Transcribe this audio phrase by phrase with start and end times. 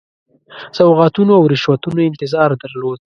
[0.77, 2.99] سوغاتونو او رشوتونو انتظار درلود.